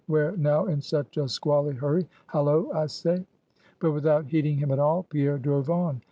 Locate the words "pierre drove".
5.03-5.69